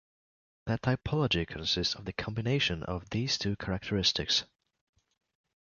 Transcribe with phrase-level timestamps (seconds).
[0.65, 4.45] The typology consists of the combination of these two characteristics.